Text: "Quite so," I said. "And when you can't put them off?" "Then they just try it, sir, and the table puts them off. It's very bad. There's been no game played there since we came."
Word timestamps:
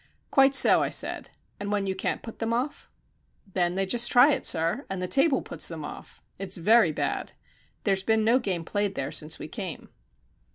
"Quite 0.31 0.55
so," 0.55 0.81
I 0.81 0.89
said. 0.89 1.29
"And 1.59 1.71
when 1.71 1.85
you 1.85 1.93
can't 1.93 2.23
put 2.23 2.39
them 2.39 2.53
off?" 2.53 2.89
"Then 3.53 3.75
they 3.75 3.85
just 3.85 4.11
try 4.11 4.31
it, 4.31 4.47
sir, 4.47 4.83
and 4.89 4.99
the 4.99 5.07
table 5.07 5.43
puts 5.43 5.67
them 5.67 5.85
off. 5.85 6.23
It's 6.39 6.57
very 6.57 6.91
bad. 6.91 7.33
There's 7.83 8.01
been 8.01 8.23
no 8.23 8.39
game 8.39 8.65
played 8.65 8.95
there 8.95 9.11
since 9.11 9.37
we 9.37 9.47
came." 9.47 9.89